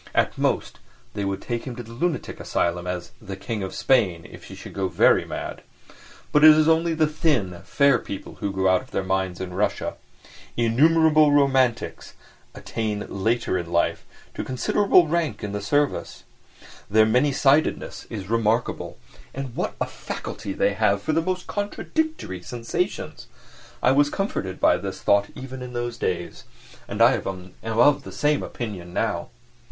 At 0.15 0.35
most, 0.35 0.79
they 1.13 1.23
would 1.23 1.43
take 1.43 1.65
him 1.65 1.75
to 1.75 1.83
the 1.83 1.91
lunatic 1.93 2.39
asylum 2.39 2.87
as 2.87 3.11
"the 3.21 3.35
King 3.35 3.61
of 3.61 3.75
Spain" 3.75 4.25
if 4.27 4.45
he 4.45 4.55
should 4.55 4.73
go 4.73 4.87
very 4.87 5.25
mad. 5.25 5.61
But 6.31 6.43
it 6.43 6.57
is 6.57 6.67
only 6.67 6.95
the 6.95 7.05
thin, 7.05 7.61
fair 7.65 7.99
people 7.99 8.37
who 8.39 8.51
go 8.51 8.67
out 8.67 8.81
of 8.81 8.89
their 8.89 9.03
minds 9.03 9.39
in 9.39 9.53
Russia. 9.53 9.97
Innumerable 10.57 11.31
"romantics" 11.31 12.15
attain 12.55 13.05
later 13.09 13.59
in 13.59 13.71
life 13.71 14.03
to 14.33 14.43
considerable 14.43 15.07
rank 15.07 15.43
in 15.43 15.51
the 15.51 15.61
service. 15.61 16.23
Their 16.89 17.05
many 17.05 17.31
sidedness 17.31 18.07
is 18.09 18.27
remarkable! 18.27 18.97
And 19.35 19.55
what 19.55 19.75
a 19.79 19.85
faculty 19.85 20.53
they 20.53 20.73
have 20.73 21.03
for 21.03 21.11
the 21.13 21.21
most 21.21 21.45
contradictory 21.45 22.41
sensations! 22.41 23.27
I 23.83 23.91
was 23.91 24.09
comforted 24.09 24.59
by 24.59 24.77
this 24.77 24.99
thought 24.99 25.29
even 25.35 25.61
in 25.61 25.73
those 25.73 25.99
days, 25.99 26.43
and 26.87 27.03
I 27.03 27.13
am 27.13 27.53
of 27.63 28.01
the 28.01 28.11
same 28.11 28.41
opinion 28.41 28.93
now. 28.95 29.29